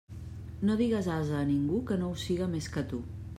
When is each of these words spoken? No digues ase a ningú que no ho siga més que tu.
No 0.69 0.77
digues 0.79 1.09
ase 1.17 1.35
a 1.41 1.43
ningú 1.51 1.83
que 1.91 1.99
no 2.01 2.09
ho 2.09 2.17
siga 2.25 2.49
més 2.55 2.71
que 2.77 2.85
tu. 2.95 3.03